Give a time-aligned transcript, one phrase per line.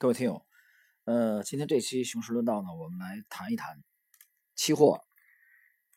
[0.00, 0.46] 各位听友，
[1.06, 3.82] 呃，今天这期熊市论道呢，我们来谈一谈
[4.54, 5.04] 期货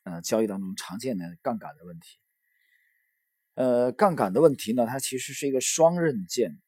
[0.02, 2.18] 呃交易当中常见的杠杆的问题。
[3.54, 6.60] 呃，杠杆的问题呢，它其实是一个双刃剑。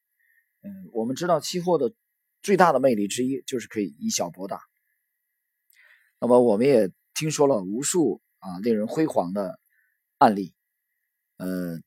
[0.63, 1.93] 嗯，我们知道期货的
[2.41, 4.61] 最大的魅力之一就是可以以小博大。
[6.21, 9.59] 那么我们也听说了无数啊令人辉煌的
[10.19, 10.55] 案例。
[11.39, 11.81] 呃，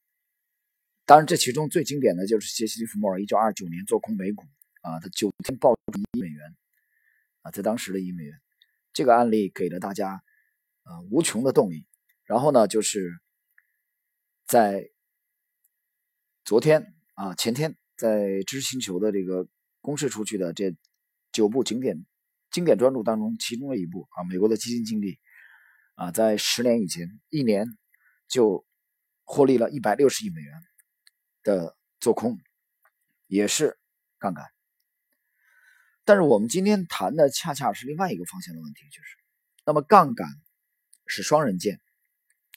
[1.06, 4.44] 当然这其中最经典的就是杰西·利弗莫尔一九二九年做空美股。
[4.88, 6.56] 啊，他九天爆出一美元，
[7.42, 8.40] 啊，在当时的一美元，
[8.94, 10.24] 这个案例给了大家
[10.84, 11.86] 呃无穷的动力。
[12.24, 13.20] 然后呢，就是
[14.46, 14.90] 在
[16.46, 19.48] 昨天啊前天，在知识星球的这个
[19.82, 20.74] 公示出去的这
[21.34, 22.06] 九部经典
[22.50, 25.20] 经典专著当中，其中的一部啊，美国的基金经理
[25.96, 27.68] 啊，在十年以前一年
[28.28, 28.66] 就
[29.26, 30.54] 获利了一百六十亿美元
[31.44, 32.38] 的做空，
[33.28, 33.78] 也是
[34.18, 34.57] 杠杆。
[36.08, 39.18] 但是我们今天谈的恰恰是另外一个方向的问题，就是，
[39.66, 40.26] 那么杠杆
[41.06, 41.82] 是双刃剑，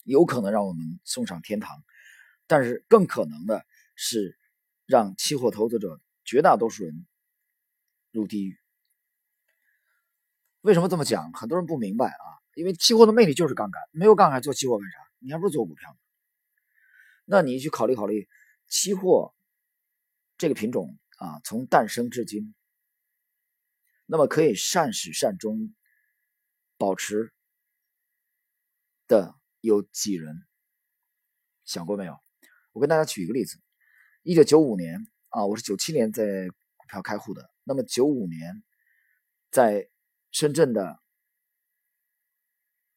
[0.05, 1.83] 有可能让我们送上天堂，
[2.47, 4.39] 但是更可能的是
[4.87, 7.09] 让期货投资者绝大多数人
[8.12, 8.57] 入地狱。
[10.61, 11.33] 为什么这么讲？
[11.33, 14.98] 很多人不明白啊，因为期货的魅力就是杠杆，没有杠杆做期货干啥？
[15.19, 15.98] 你还不如做股票。
[17.25, 18.29] 那你去考虑考虑，
[18.69, 19.35] 期货
[20.39, 22.55] 这个品种啊，从诞生至今。
[24.12, 25.72] 那么可以善始善终
[26.77, 27.33] 保持
[29.06, 30.34] 的有几人？
[31.64, 32.19] 想过没有？
[32.72, 33.61] 我跟大家举一个例子：
[34.25, 37.52] 一九九五年啊，我是九七年在股票开户的。
[37.62, 38.64] 那么九五年
[39.52, 39.89] 在
[40.33, 41.00] 深圳的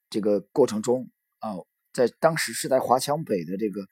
[0.09, 1.53] 这个过程中啊，
[1.93, 3.85] 在当时是在华强北的这个，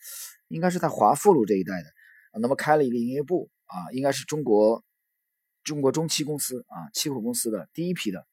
[0.47, 1.89] 应该是在华富路这一带的
[2.31, 4.83] 啊，那么开了一个营业部啊，应该是中国。
[5.64, 8.28] 中国中期公司啊，期货公司的第一批的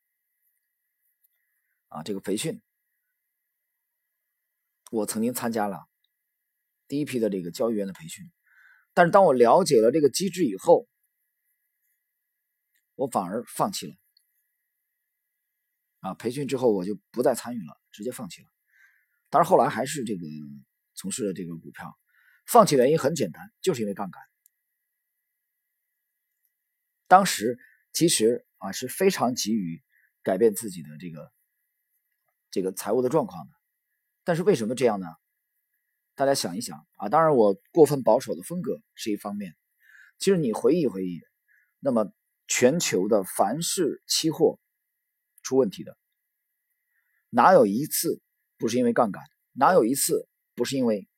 [1.89, 2.61] 啊，这个培训，
[4.91, 5.87] 我曾经参加了
[6.87, 8.25] 第一批的这个交易员的培训，
[8.95, 10.89] 但是当我了解了这个机制以后，
[12.95, 13.95] 我反而放弃了
[16.01, 18.49] 啊，培训之后我就不再参与了，直接放弃了。
[19.29, 20.27] 但是后来还是这个
[20.95, 21.99] 从事了这个股票，
[22.47, 24.23] 放弃原因很简单，就是因为杠杆。
[27.09, 27.59] 当时
[27.93, 29.83] 其实啊是非常急于
[30.23, 31.33] 改变自己的这个
[32.51, 33.53] 这个财务的状况的，
[34.25, 35.07] 但是为什么这样呢？
[36.15, 39.57] 大家想一想啊，当然我过分保守的风格是一方面，
[40.19, 41.21] 其实你回忆回忆，
[41.79, 42.13] 那么
[42.47, 44.59] 全球的凡是期货
[45.43, 45.97] 出问题的，
[47.31, 48.21] 哪有一次
[48.59, 49.23] 不是因为杠杆？
[49.53, 51.09] 哪有一次不是因为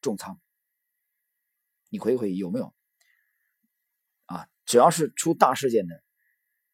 [0.00, 0.40] 重仓？
[1.88, 2.74] 你回忆回忆有没有？
[4.64, 6.02] 只要是出大事件的，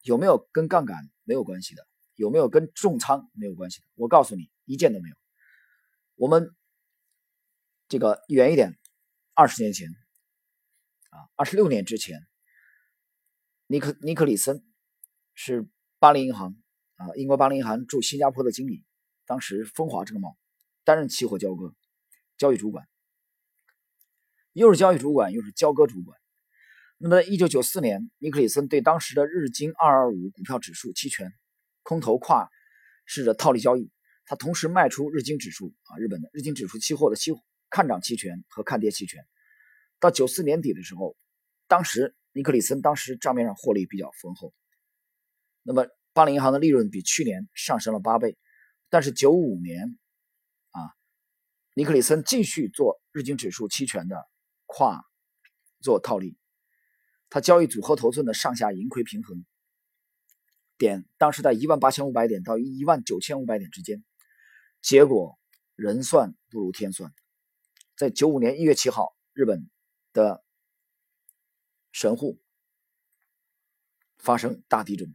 [0.03, 1.87] 有没有跟杠杆没有关系的？
[2.15, 3.87] 有没有跟重仓没有关系的？
[3.95, 5.15] 我告诉你，一件都没有。
[6.17, 6.53] 我们
[7.87, 8.77] 这个远一点，
[9.35, 9.89] 二十年前，
[11.11, 12.19] 啊，二十六年之前，
[13.69, 14.65] 尼克尼克里森
[15.33, 15.69] 是
[16.01, 16.61] 巴黎银行
[16.97, 18.85] 啊，英国巴黎银行驻新加坡的经理，
[19.25, 20.37] 当时风华正茂，
[20.83, 21.73] 担任期货交割
[22.37, 22.89] 交易主管，
[24.55, 26.19] 又是交易主管，又是交割主管。
[27.01, 31.33] 那么，一九九四年，尼克里森对当时的日经二二五股票指数期权
[31.85, 32.51] 空头跨
[33.07, 33.93] 式的套利交易，
[34.25, 37.33] 他同时卖出日经指数啊，日本的日经指数期货的期
[37.71, 39.25] 看涨期权和看跌期权。
[40.01, 41.17] 到九四年底的时候，
[41.69, 44.53] 当时尼克里森当时账面上获利比较丰厚。
[45.63, 48.37] 那么，巴林银行的利润比去年上升了八倍。
[48.89, 49.97] 但是九五年
[50.71, 50.91] 啊，
[51.75, 54.17] 尼克里森继续做日经指数期权的
[54.67, 55.01] 跨
[55.81, 56.37] 做套利。
[57.31, 59.45] 他交易组合头寸的上下盈亏平衡
[60.79, 64.03] 点，当时在一万八千五百点到一万九千五百点之间，
[64.81, 65.39] 结果
[65.75, 67.13] 人算不如天算，
[67.97, 69.69] 在九五年一月七号，日本
[70.13, 70.43] 的
[71.93, 72.41] 神户
[74.19, 75.13] 发生大地震，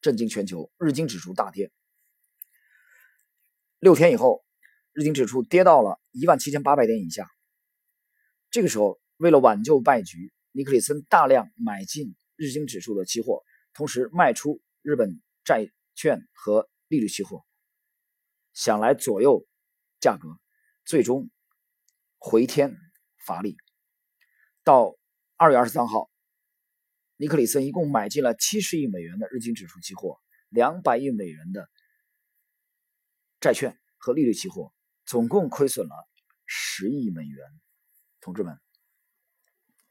[0.00, 1.72] 震惊全球，日经指数大跌。
[3.78, 4.44] 六天以后，
[4.92, 7.28] 日经指数跌到了一万七千八百点以下。
[8.50, 10.32] 这个时候，为了挽救败局。
[10.52, 17.44] 尼克里森大量买进日经指数的期货，同时卖出日本债券和利率期货，
[18.52, 19.46] 想来左右
[20.00, 20.28] 价格，
[20.84, 21.30] 最终
[22.18, 22.76] 回天
[23.24, 23.56] 乏力。
[24.64, 24.96] 到
[25.36, 26.10] 二月二十三号，
[27.16, 30.18] 尼克里森一共买进了七十亿美元的日经指数期货，
[30.48, 31.70] 两百亿美元的
[33.40, 34.74] 债券和利率期货，
[35.06, 36.08] 总共亏损了
[36.44, 37.46] 十亿美元。
[38.20, 38.58] 同志们。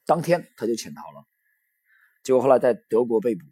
[0.09, 1.27] 当天他就潜逃了，
[2.23, 3.45] 结果后来在德国被捕。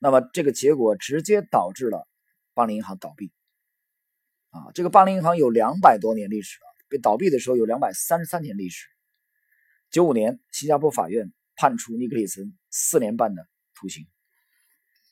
[0.00, 2.08] 那么这个结果直接导致了
[2.54, 3.32] 巴林银行倒闭。
[4.50, 8.88] 啊，这个巴林银行有两百多年历史了，被倒闭的时候有两百三十三年历史。
[9.92, 13.46] 九五年，新加坡法院判处尼克里森四年半的
[13.76, 14.08] 徒刑。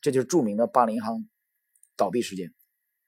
[0.01, 1.29] 这就是著名的巴林银行
[1.97, 2.53] 倒闭事件，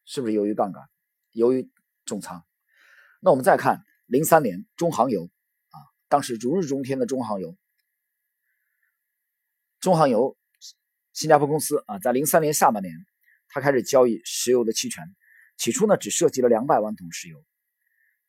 [0.04, 0.88] 是不是由于杠杆，
[1.32, 1.68] 由于
[2.04, 2.44] 重仓？
[3.18, 5.28] 那我们再看零三年中航油，
[6.12, 7.56] 当时如日中天的中航油，
[9.80, 10.36] 中航油
[11.14, 12.94] 新加坡公司啊，在零三年下半年，
[13.48, 15.02] 它开始交易石油的期权，
[15.56, 17.42] 起初呢只涉及了两百万桶石油，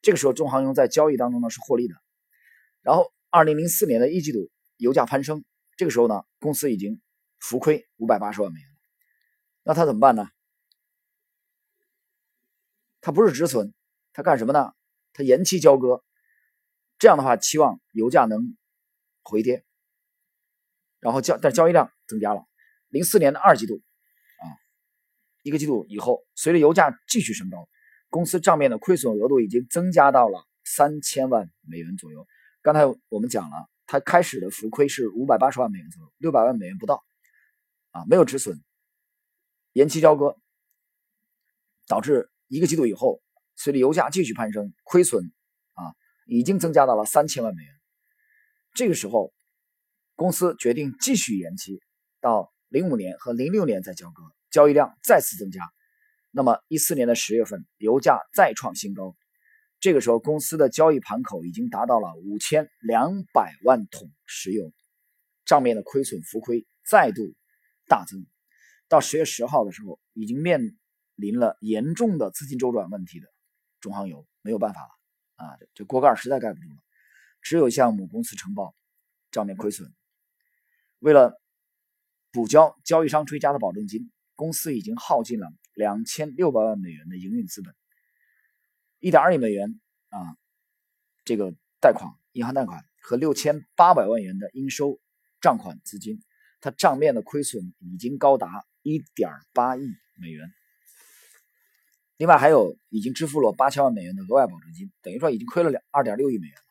[0.02, 1.96] 这个时候中航油在交易当中呢是获利的，
[2.84, 5.44] 然后二零零四年的一季度油价攀升，
[5.76, 7.02] 这个时候呢公司已经。
[7.40, 8.70] 浮亏五百八十万美元，
[9.64, 10.30] 那他怎么办呢？
[13.02, 13.74] 他不是止损，
[14.14, 14.72] 他干什么呢？
[15.12, 16.06] 他延期交割，
[17.04, 18.56] 这样的话期望油价能
[19.24, 19.66] 回跌，
[21.02, 22.46] 然后交但交易量增加了。
[22.88, 23.82] 零四年的二季度
[24.40, 24.48] 啊，
[25.42, 27.68] 一个季度以后，随着油价继续升高，
[28.10, 32.26] 公司账面的亏损额度已经增加到了三千万美元左右。
[32.62, 37.04] 刚才我们讲了，它开始的浮亏是五百八十万美元左右，六百万美元不到。
[37.92, 38.64] 啊，没有止损，
[39.74, 40.38] 延期交割，
[41.86, 43.22] 导致一个季度以后，
[43.58, 45.34] 随着油价继续攀升，亏损
[46.26, 47.74] 已经增加到了三千万美元。
[48.74, 49.34] 这个时候，
[50.16, 51.82] 公司决定继续延期
[52.22, 55.62] 到零五年和零六年再交割，交易量再次增加。
[56.32, 59.16] 那么一四年的十月份，油价再创新高，
[59.80, 64.72] 这个时候公司的交易盘口已经达到了五千两百万桶石油，
[65.46, 67.34] 账面的亏损浮亏再度。
[67.86, 68.26] 大增，
[68.88, 70.78] 到十月十号的时候，已经面
[71.16, 73.28] 临了严重的资金周转问题的
[73.82, 74.88] 中航油没有办法了
[75.36, 76.76] 啊，这锅盖实在盖不住了，
[77.42, 78.76] 只有向母公司呈报
[79.32, 79.92] 账面亏损。
[81.00, 81.40] 为了
[82.32, 87.76] 补交交易商追加的保证金，公司已经耗尽了两千六百万美元的营运资本，
[89.00, 90.38] 一点二亿美元啊，
[91.26, 95.00] 这个贷款银行贷款和六千八百万元的应收
[95.42, 96.22] 账款资金。
[96.62, 99.82] 它账面的亏损已经高达一点八亿
[100.16, 100.50] 美元，
[102.24, 106.64] 另外还有已经支付了八千万美元的额外保证金，等于说已经亏了两二点六亿美元了。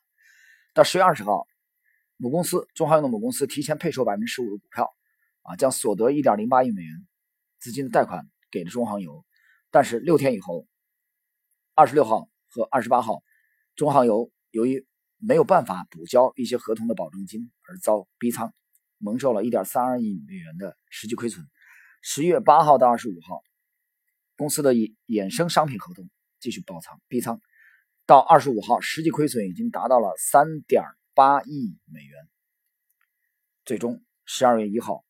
[0.72, 1.46] 到十月二十号，
[2.16, 4.90] 母公司中航油的母公司提前配售百分之十五的股票，
[5.42, 7.06] 啊，将所得一点零八亿美元
[7.58, 9.26] 资金的贷款给了中航油。
[9.70, 10.66] 但是六天以后，
[11.74, 13.22] 二十六号和二十八号，
[13.76, 14.86] 中航油由于
[15.18, 18.54] 没有办法补交一些合同的保证金而遭逼仓。
[18.96, 21.46] 蒙受了1.32亿美元的实际亏损。
[22.00, 23.42] 十月八号到二十五号，
[24.42, 26.10] 公司的衍生商品合同
[26.40, 27.40] 继续爆仓逼仓，
[28.06, 32.28] 到二十五号，实际亏损已经达到了3.8亿美元。
[33.64, 35.04] 最终，十二月一号，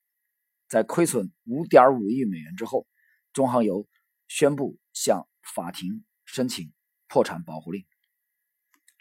[0.69, 2.87] 在亏损5.5亿美元之后，
[3.32, 3.88] 中航油
[4.29, 6.70] 宣布向法庭申请
[7.08, 7.87] 破产保护令。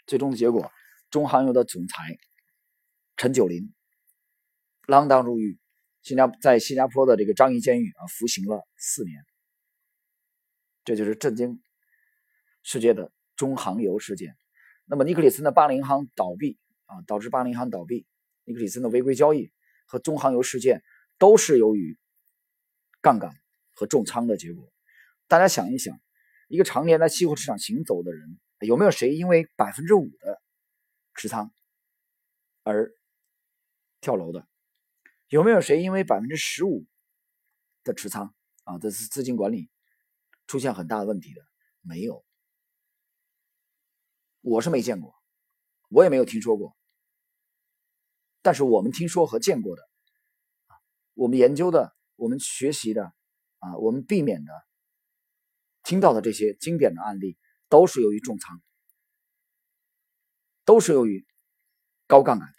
[0.06, 0.72] 最终的结果，
[1.10, 2.16] 中航油的总裁
[3.18, 3.70] 陈九龄。
[4.86, 5.58] 锒铛入狱，
[6.00, 9.22] 新加在新加坡的这个樟宜监狱啊服刑了四年。
[10.84, 11.62] 这就是震惊
[12.62, 14.36] 世界的中航油事件。
[14.84, 18.06] 那么尼克里森的巴林银行倒闭啊，导致巴林银行倒闭，
[18.44, 19.52] 尼克里森的违规交易
[19.86, 20.82] 和中航油事件
[21.18, 21.98] 都是由于
[23.00, 23.34] 杠杆
[23.74, 24.72] 和重仓的结果。
[25.28, 25.98] 大家想一想，
[26.48, 30.42] 一个常年在期货市场行走的人，有没有谁因为百分之五的
[31.14, 31.52] 持仓
[32.64, 32.92] 而
[34.00, 34.46] 跳楼的？
[35.28, 36.84] 有没有谁因为百分之十五
[37.84, 38.34] 的持仓
[38.64, 39.70] 啊，这是资金管理
[40.46, 41.42] 出现很大的问题的？
[41.80, 42.24] 没有，
[44.40, 45.14] 我是没见过，
[45.88, 46.76] 我也没有听说过。
[48.40, 49.82] 但是我们听说和见过的，
[51.14, 53.12] 我们研究的，我们学习的，
[53.58, 54.52] 啊，我们避免的，
[55.82, 57.36] 听到的这些经典的案例，
[57.68, 58.60] 都是由于重仓，
[60.64, 61.26] 都是由于
[62.06, 62.52] 高杠杆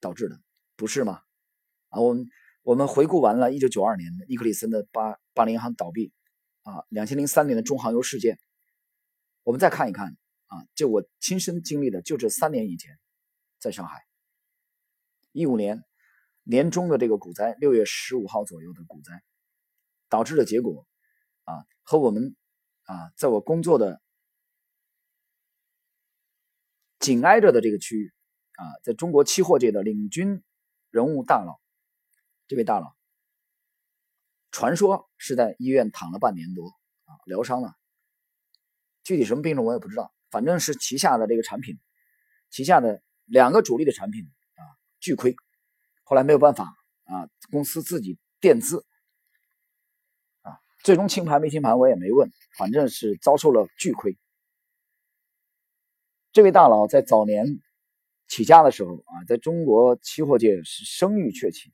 [0.00, 0.40] 导致的，
[0.76, 1.22] 不是吗？
[1.88, 2.26] 啊，我们
[2.62, 6.12] 我们回顾完了1992年的伊克里森的巴巴林银行倒闭，
[6.64, 8.38] 啊，2003年的中航油事件，
[9.42, 10.16] 我们再看一看
[10.46, 12.98] 啊，就我亲身经历的，就这三年以前，
[13.58, 14.04] 在上海
[15.32, 15.84] ，15年
[16.42, 19.22] 年中的这个股灾，六月十五号左右的股灾，
[20.08, 20.86] 导致的结果，
[21.44, 22.34] 啊，和我们
[22.82, 24.02] 啊，在我工作的
[26.98, 28.12] 紧挨着的这个区域，
[28.56, 30.42] 啊，在中国期货界的领军
[30.90, 31.60] 人物大佬。
[32.46, 32.94] 这位大佬，
[34.54, 36.68] 传说是在医院躺了半年多
[37.06, 37.74] 啊，疗伤了。
[39.02, 41.80] 具体什么病症我也不知道，反正是旗下的这个产品，
[42.50, 44.62] 旗下的两个主力的产品啊
[45.00, 45.34] 巨亏，
[46.04, 48.86] 后来没有办法啊，公司自己垫资
[50.42, 54.16] 啊，最终清盘没清盘我也没问，反正是遭受了巨亏。
[56.30, 57.60] 这位大佬在早年
[58.28, 61.72] 起家的时候啊，在中国期货界是声誉鹊起，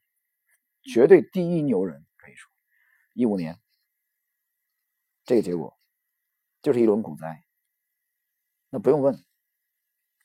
[0.83, 2.07] 绝对第一牛人，
[3.21, 3.61] 一五年
[5.25, 5.79] 这个结果
[6.63, 7.45] 就是一轮股灾，
[8.71, 9.23] 那不用问，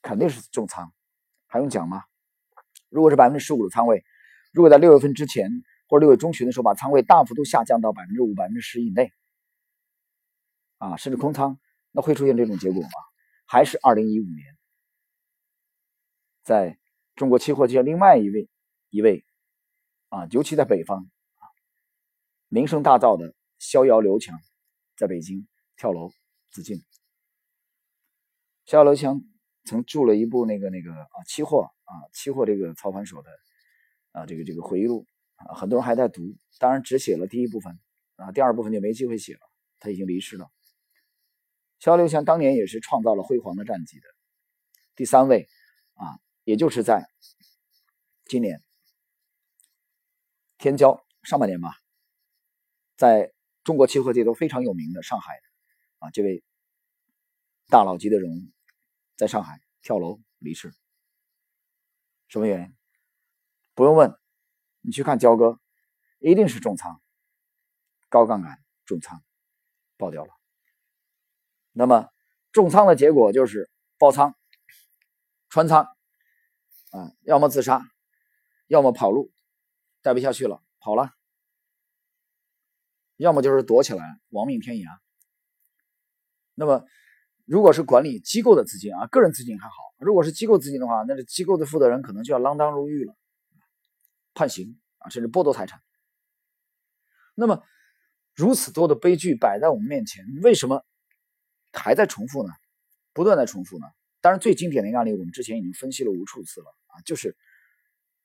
[0.01, 0.93] 肯定是重仓，
[1.45, 2.05] 还用讲吗？
[2.87, 4.05] 如果是百分之十五的仓位，
[4.53, 5.51] 如果在六月份之前
[5.89, 9.11] 或者六月中旬的时候把仓位大幅度下降到百分之五、百分之十以内，
[10.77, 11.59] 啊，甚至空仓，
[11.91, 12.89] 那会出现这种结果吗？
[13.45, 14.57] 还是二零一五年，
[16.43, 16.79] 在
[17.15, 18.49] 中国期货界另外一位
[18.89, 19.25] 一位
[20.07, 21.11] 啊，尤其在北方，
[22.55, 24.39] 名声大噪的逍遥刘强，
[24.95, 25.45] 在北京
[25.75, 26.13] 跳楼
[26.51, 26.81] 自尽。
[28.65, 29.19] 逍遥刘强
[29.65, 33.29] 曾著了一部那个那个啊期货啊期货这个操盘手的
[34.13, 36.21] 啊这个这个回忆录啊，很多人还在读，
[36.57, 37.77] 当然只写了第一部分
[38.15, 39.41] 啊，第二部分就没机会写了，
[39.81, 40.49] 他已经离世了。
[41.79, 44.07] 肖刘强当年也是创造了辉煌的战绩的。
[44.95, 45.49] 第三位
[45.95, 47.05] 啊，也就是在
[48.23, 48.63] 今年
[50.57, 51.81] 天骄上半年吧，
[52.95, 53.33] 在
[53.63, 55.39] 中国期货界都非常有名的上海
[55.99, 56.43] 啊，这位
[57.69, 58.41] 大佬级的人物，
[59.15, 60.73] 在上海跳楼离世。
[62.27, 62.75] 什么原因？
[63.73, 64.17] 不用问，
[64.81, 65.59] 你去看焦哥，
[66.19, 67.01] 一定是重仓，
[68.07, 69.23] 高杠杆重仓，
[69.97, 70.33] 爆掉了。
[71.71, 72.09] 那么
[72.51, 74.33] 重仓的结果就是爆仓、
[75.49, 75.83] 穿仓
[76.91, 77.85] 啊，要么自杀，
[78.67, 79.33] 要么跑路，
[80.01, 81.13] 待不下去了跑了，
[83.17, 84.97] 要么就是躲起来亡命天涯。
[86.53, 86.85] 那么
[87.45, 93.15] 如果是管理机构的资金啊，个人资金还好；如果是机构资金的话，那这机构的负责人可能就要锒铛入狱了，
[94.33, 95.81] 判刑啊，甚至剥夺财产。
[97.35, 97.61] 那么
[98.33, 100.83] 如此多的悲剧摆在我们面前，为什么？
[101.77, 102.53] 还在重复呢，
[103.11, 103.85] 不断在重复呢。
[104.21, 107.35] 当然，最经典的案例，我们之前已经分析了无数次了啊，就是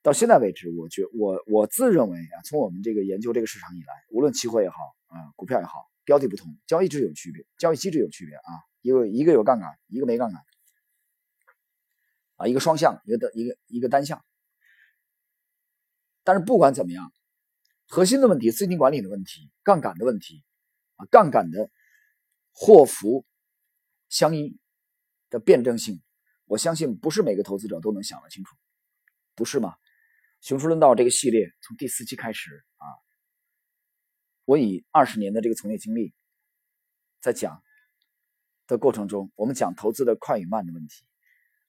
[0.01, 4.77] 到现在为止，我觉我我自认为啊，从我们这个研究这个市场以来，无论期货也好
[5.07, 10.41] 啊，股票也好，标的不同，交易制有区别，交易机制有区别啊，一个一个有杠杆，一个没杠杆
[12.37, 14.23] 啊，一个双向，一个单一个一个单向。
[16.23, 17.11] 但是不管怎么样，
[17.87, 20.43] 核心的问题，资金管理的问题，杠杆的问题
[20.95, 21.69] 啊，杠杆的
[22.51, 23.25] 祸福。
[24.09, 24.59] 相依
[25.29, 26.01] 的辩证性，
[26.43, 28.57] 我相信不是每个投资者都能想得清楚，
[29.35, 29.77] 不是吗？
[30.41, 32.85] 熊出论道这个系列从第四期开始啊，
[34.45, 36.15] 我以二十年的这个从业经历，
[37.19, 37.61] 在讲
[38.65, 41.05] 的过程中，我们讲投资的快与慢的问题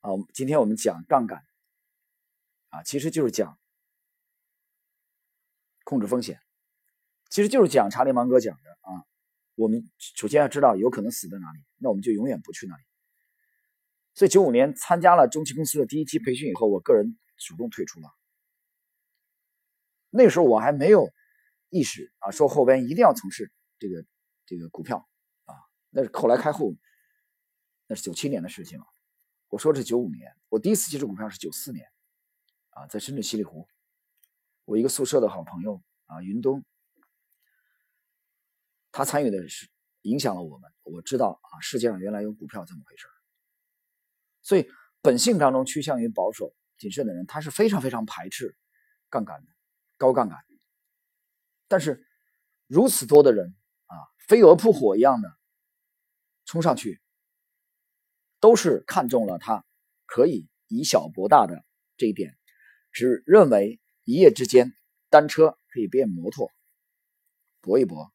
[0.00, 0.08] 啊。
[0.32, 1.42] 今天我们讲杠杆
[2.70, 3.58] 啊，其实就是讲
[5.84, 6.40] 控制风险，
[7.28, 9.04] 其实就是讲查理芒格讲的啊。
[9.54, 12.82] 我们首先要知道有可能死在哪里，那我们就永远不去那里。
[14.14, 18.08] 所以九五年参加了中期公司的第一期培训以后，我个人主动退出了。
[20.14, 21.10] 那时候我还没有
[21.70, 24.04] 意识啊，说后边一定要从事这个
[24.44, 25.08] 这个股票
[25.46, 25.54] 啊。
[25.88, 26.76] 那是后来开户，
[27.86, 28.84] 那是九七年的事情了。
[29.48, 31.86] 我说是九五年，我第一次接触股票是九四年
[32.70, 33.66] 啊，在深圳西丽湖，
[34.66, 36.62] 我一个宿舍的好朋友啊，云东。
[38.90, 39.70] 他参与的是
[40.02, 43.06] 影响了我们，我知道啊，世界上原来有股票这么回事
[44.42, 44.68] 所以
[45.00, 48.56] 本性当中趋向于保守谨慎的人，他是非常非常排斥
[49.08, 49.51] 杠杆的
[50.02, 50.36] 高杠杆。
[51.68, 52.04] 但是
[52.66, 53.54] 如此多的人
[53.86, 53.94] 啊，
[54.26, 55.38] 飞蛾扑火一样的
[56.44, 57.00] 冲上去，
[58.40, 59.64] 都是看中了他
[60.04, 61.64] 可以以小博大的
[61.96, 62.36] 这一点，
[62.90, 64.74] 只认为一夜之间
[65.08, 66.50] 单车可以变摩托，
[67.60, 68.12] 搏一搏。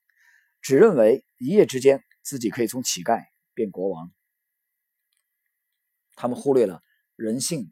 [0.60, 4.12] 只认为一夜之间自己可以从乞丐变国王，
[6.16, 6.84] 他们忽略了
[7.16, 7.72] 人性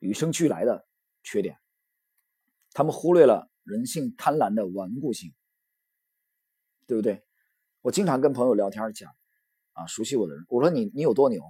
[0.00, 0.88] 与生俱来的
[1.22, 1.60] 缺点，
[2.74, 5.32] 他们忽略了人性贪婪的顽固性，
[6.86, 7.24] 对不对？
[7.80, 9.14] 我经常跟朋友聊天讲，
[9.72, 11.42] 啊，熟悉我的人，我说你你有多牛？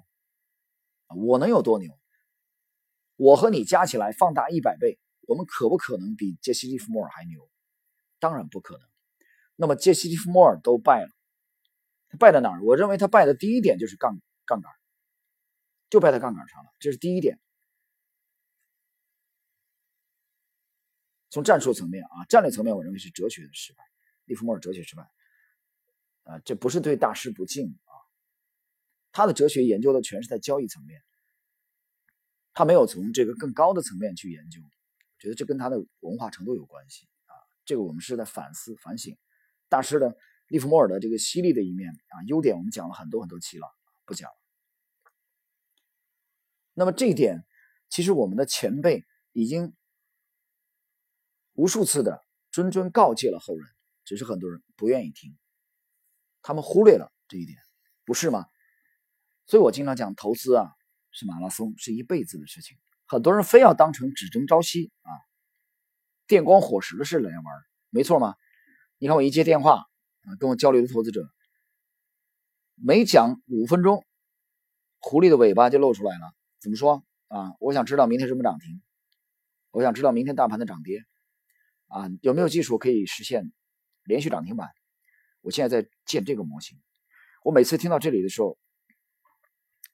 [1.09, 1.99] 我能有多牛？
[3.17, 7.49] 我和你加起来放大一百倍，我们可不可能比杰西·利弗莫尔还牛？
[8.19, 8.87] 当然不可能。
[9.57, 11.09] 那么杰西·利弗莫尔都败了，
[12.09, 12.63] 他败在哪儿？
[12.65, 14.71] 我认为他败的第一点就是杠杠杆，
[15.89, 17.39] 就败在杠杆上了，这是第一点。
[21.35, 23.83] 从战术层面啊，战略层面，我认为是哲学的失败，
[24.27, 25.03] 利弗莫尔哲学失败。
[26.23, 27.93] 啊，这不是对大师不敬啊，
[29.11, 31.03] 他的哲学研究的全是在交易层面，
[32.53, 34.61] 他没有从这个更高的层面去研究。
[35.19, 37.35] 觉得这跟他的文化程度有关系啊。
[37.65, 39.19] 这个我们是在反思反省。
[39.69, 43.67] 大师的利弗莫尔的这个犀利的一面啊，优点我们讲了很多很多期了，
[44.05, 44.37] 不讲了。
[46.75, 47.45] 那么这一点，
[47.89, 49.75] 其实我们的前辈已经
[51.55, 53.67] 无数次的谆谆告诫了后人，
[54.05, 55.37] 只是很多人不愿意听，
[56.43, 57.59] 他们忽略了这一点，
[58.05, 58.47] 不是吗？
[59.47, 60.71] 所以我经常讲，投资啊
[61.11, 62.77] 是马拉松，是一辈子的事情。
[63.07, 65.11] 很多人非要当成只争朝夕啊，
[66.27, 67.45] 电光火石的事来玩，
[67.91, 68.35] 没错吗？
[68.99, 69.85] 你看我一接电话
[70.23, 71.29] 啊，跟我交流的投资者，
[72.75, 74.05] 每讲五分钟，
[74.99, 76.35] 狐狸的尾巴就露出来了。
[76.61, 77.53] 怎么说啊？
[77.61, 78.83] 我想知道明天什么涨停，
[79.71, 81.05] 我想知道明天大盘的涨跌，
[81.95, 83.53] 啊，有没有技术可以实现
[84.03, 84.69] 连续涨停板？
[85.43, 86.77] 我现在在建这个模型。
[87.45, 88.59] 我每次听到这里的时候，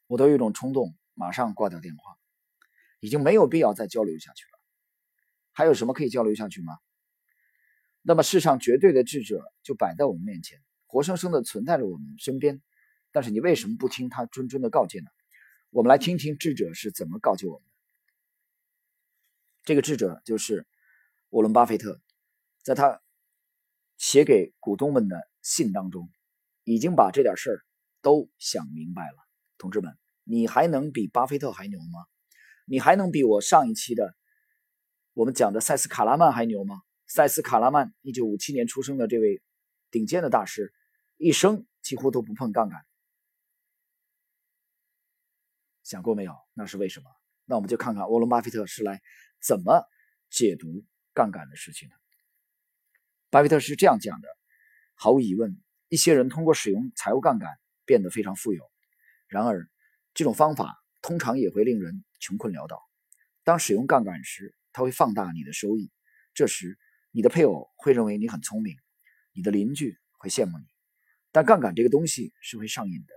[0.07, 2.17] 我都有一种冲动，马上挂掉电话，
[3.01, 4.59] 已经没有必要再交流下去了。
[5.51, 6.75] 还有什么可以交流下去吗？
[8.01, 12.63] 那么世上绝对的智者就摆在我们面前，活生生的存在着我们身边，
[13.11, 15.11] 但是你为什么不听他谆谆的告诫呢？
[15.69, 17.71] 我们来听听智者是怎么告诫我们的。
[19.65, 20.65] 这个智者就是
[21.31, 21.99] 沃伦·巴菲特，
[22.61, 23.01] 在他
[23.97, 26.09] 写给股东们的信当中，
[26.63, 27.65] 已经把这点事儿
[28.01, 29.17] 都想明白了。
[29.57, 32.05] 同志们，你还能比巴菲特还牛吗？
[32.65, 34.15] 你还能比我上一期的
[35.13, 36.81] 我们讲的塞斯·卡拉曼还牛吗？
[37.07, 39.41] 塞斯·卡拉曼，一九五七年出生的这位
[39.89, 40.73] 顶尖的大师，
[41.17, 42.85] 一生几乎都不碰杠杆。
[45.83, 46.35] 想过没有？
[46.53, 47.09] 那是为什么？
[47.45, 49.01] 那我们就看看沃伦·巴菲特是来
[49.41, 49.85] 怎么
[50.29, 51.95] 解读杠杆的事情呢。
[53.29, 54.27] 巴菲特是这样讲的：
[54.95, 57.49] 毫无疑问，一些人通过使用财务杠杆
[57.85, 58.69] 变得非常富有。
[59.27, 59.69] 然而，
[60.13, 62.81] 这种方法通常也会令人穷困潦倒。
[63.43, 65.91] 当使用杠杆时，它会放大你的收益。
[66.33, 66.77] 这时，
[67.11, 68.75] 你的配偶会认为你很聪明，
[69.33, 70.65] 你的邻居会羡慕你。
[71.31, 73.13] 但杠杆这个东西是会上瘾的。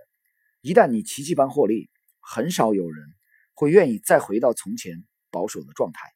[0.61, 1.89] 一旦你奇迹般获利，
[2.21, 3.07] 很少有人
[3.53, 6.14] 会愿意再回到从前保守的状态，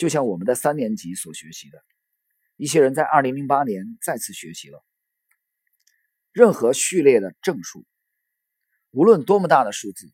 [0.00, 1.84] 就像我们在三年级所学习的。
[2.56, 4.82] 一些人在二零零八年再次学习了。
[6.32, 7.84] 任何序列的正数，
[8.92, 10.10] 无论多么大的数字，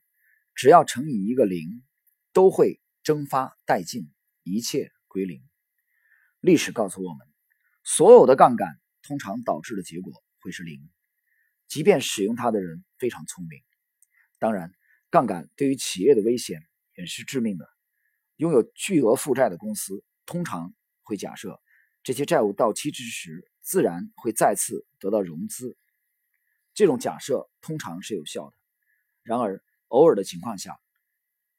[0.56, 1.84] 只要乘以一个零，
[2.32, 4.10] 都会蒸发殆尽，
[4.42, 5.40] 一切归零。
[6.40, 7.24] 历史告诉我们，
[7.84, 10.90] 所有的杠杆通常导致的结果会是零，
[11.68, 13.62] 即便使用它的人非常聪明。
[14.40, 14.74] 当然。
[15.08, 16.60] 杠杆对于企业的危险
[16.96, 17.75] 也是致命的。
[18.36, 21.60] 拥有巨额负债的公司通常会假设，
[22.02, 25.76] 这些债务到期之时自然会再次得到融资。
[26.74, 28.56] 这种假设通常是有效的。
[29.22, 30.78] 然而，偶尔的情况下，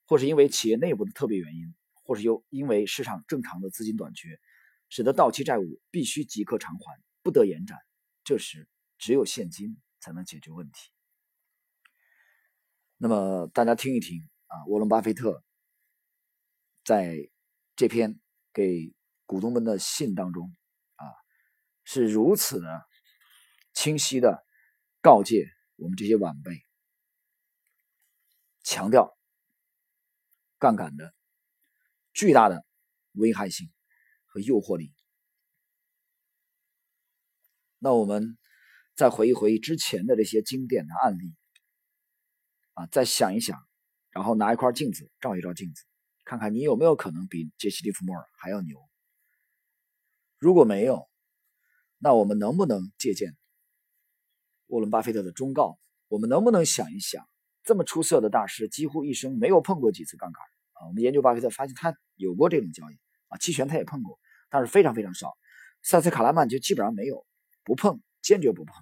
[0.05, 4.39] 或是因为企业内部的特别原因，或是又因为市场正常的资金短缺，
[4.89, 7.77] 使得到期债务必须即刻偿还，不得延展。
[8.23, 10.91] 这时，只有现金才能解决问题。
[12.97, 15.43] 那么大家听一听啊，沃伦·巴菲特
[16.87, 17.29] 在
[17.75, 18.17] 这篇
[18.53, 18.95] 给
[19.25, 20.55] 股东们的信当中
[20.95, 21.03] 啊，
[21.83, 22.85] 是如此的
[23.73, 24.45] 清晰的
[25.01, 26.63] 告诫我们这些晚辈，
[28.63, 29.17] 强调
[30.57, 31.13] 杠杆的
[32.13, 32.65] 巨大的
[33.11, 33.69] 危害性
[34.25, 34.95] 和诱惑力。
[37.79, 38.37] 那我们
[38.95, 41.35] 再回忆回忆之前的这些经典的案例。
[42.75, 43.61] 啊，再想一想，
[44.11, 45.83] 然后拿一块镜子照一照镜子，
[46.27, 48.77] 看看你有没有可能比杰西·利弗莫尔还要牛。
[50.37, 51.09] 如果没有，
[51.99, 53.37] 那我们能不能借鉴
[54.65, 55.79] 沃伦·巴菲特的忠告？
[56.09, 57.25] 我们能不能想一想，
[57.63, 60.87] 这么出色的大师，几乎一生没有碰过几次杠杆啊？
[60.87, 65.37] 我们研究巴菲特，发现他有过这种交易啊，期权他也碰过，但是非常非常少。
[65.81, 67.25] 塞斯·卡拉曼就基本上没有，
[67.63, 68.75] 不碰，坚决不碰。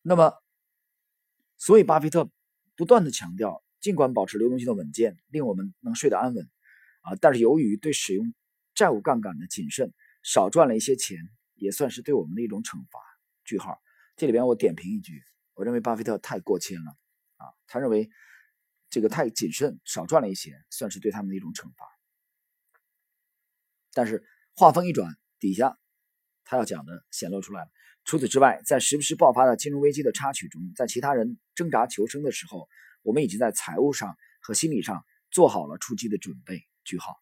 [0.00, 0.42] 那么，
[1.58, 2.30] 所以巴菲特
[2.76, 6.48] 不断的强调，尽管保持流动性的稳健，令我们能睡得安稳，
[7.02, 8.32] 啊，但是由于对使用
[8.74, 9.92] 债务杠杆的谨慎，
[10.22, 11.18] 少赚了一些钱，
[11.56, 12.98] 也算是对我们的一种惩罚。
[13.44, 13.78] 句号。
[14.16, 16.92] 这里边我点评一句，我认为巴菲特太过谦了，
[17.36, 18.08] 啊，他认为
[18.88, 21.84] 这个太谨慎，少赚了一些，算是对他们的一种惩罚。
[23.92, 25.76] 但是话锋一转，底下
[26.44, 27.70] 他要讲的显露出来了。
[28.04, 32.66] 除此之外，在时不时爆发的金融危机的插曲中，在其他人挣扎求生的时候，
[33.04, 36.66] 我们已经在财务上和心理上做好了出击的准备。
[36.82, 37.14] 句号，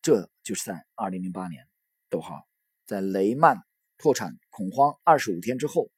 [0.00, 1.68] 这就是在2008年，
[2.08, 2.48] 逗号，
[2.86, 3.58] 在雷曼
[3.98, 5.90] 破产恐慌25天之后，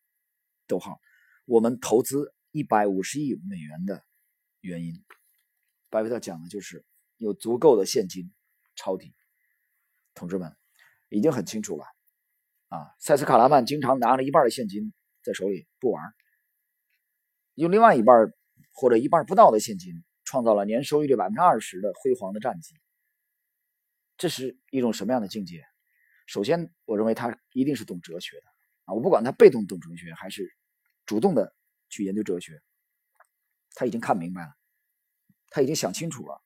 [0.66, 0.98] 逗号，
[1.44, 4.04] 我们投资150亿美元的
[4.60, 5.04] 原因。
[5.88, 6.84] 巴菲特讲的就是
[7.16, 8.32] 有足够的现金
[8.74, 9.14] 抄底，
[10.14, 10.56] 同志们
[11.08, 11.84] 已经很清楚了
[12.66, 12.90] 啊。
[12.98, 16.02] 塞斯卡拉曼经常拿着一半的现金在手里不玩，
[17.54, 18.32] 用另外一半
[18.72, 22.74] 或者一半不到的现金，创造了年收益率百分之二十的辉煌的战绩。
[24.16, 25.64] 这是一种什么样的境界？
[26.26, 28.46] 首先，我认为他一定是懂哲学的
[28.84, 28.94] 啊！
[28.94, 30.56] 我不管他被动懂哲学还是
[31.04, 31.54] 主动的
[31.88, 32.62] 去研究哲学，
[33.74, 34.54] 他已经看明白了，
[35.48, 36.40] 他已经想清楚了。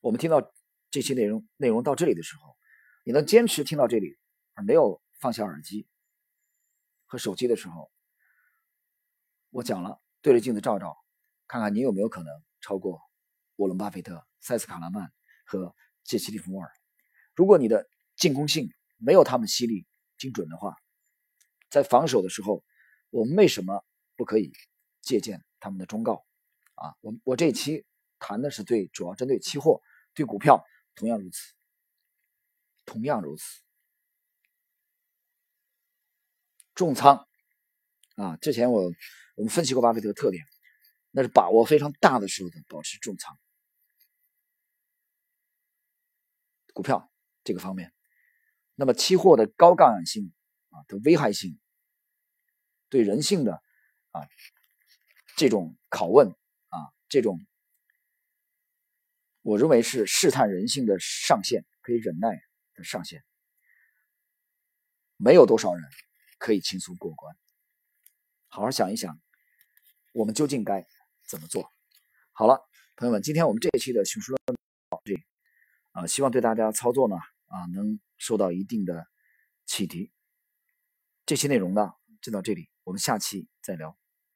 [0.00, 0.52] 我们听到
[0.90, 2.56] 这期内容内容到这里的时候，
[3.04, 4.16] 你能坚持听到这里
[4.54, 5.88] 而没有放下耳机
[7.04, 7.90] 和手机的时候，
[9.50, 10.96] 我讲了，对着镜子照照，
[11.48, 13.00] 看看你有没有可能超过
[13.56, 15.12] 沃伦·巴菲特、塞斯·卡拉曼
[15.44, 16.70] 和杰西·利弗莫尔。
[17.34, 19.86] 如果你的进攻性没有他们犀利
[20.18, 20.76] 精准的话，
[21.68, 22.62] 在防守的时候，
[23.10, 23.84] 我们为什么
[24.16, 24.52] 不可以
[25.00, 26.24] 借鉴他们的忠告？
[26.74, 27.84] 啊，我我这一期
[28.18, 29.80] 谈的是对主要针对期货，
[30.14, 31.54] 对股票同样如此，
[32.84, 33.62] 同样如此。
[36.74, 37.26] 重仓
[38.16, 38.90] 啊，之前我
[39.40, 40.44] 我们分析过巴菲特的特点，
[41.12, 43.38] 那是把握非常大的时候的保持重仓，
[46.74, 47.10] 股票。
[47.42, 47.94] 这个方面，
[48.74, 50.30] 那么期货的高杠杆性
[50.68, 51.58] 啊的危害性，
[52.90, 53.54] 对人性的
[54.10, 54.28] 啊
[55.36, 56.28] 这种拷问
[56.68, 57.40] 啊这种，
[59.40, 62.42] 我认为是试探人性的上限，可以忍耐
[62.74, 63.24] 的上限，
[65.16, 65.82] 没有多少人
[66.36, 67.34] 可以轻松过关。
[68.48, 69.18] 好好想一想，
[70.12, 70.84] 我们究竟该
[71.28, 71.72] 怎么做？
[72.32, 72.60] 好了，
[72.96, 74.56] 朋友们，今天我们这一期的熊市论
[74.88, 75.14] 到这。
[75.92, 79.06] 啊，希望对大家操作呢啊能受到一定的
[79.66, 80.10] 启迪。
[81.26, 83.99] 这期内容呢就到这里，我们下期再聊。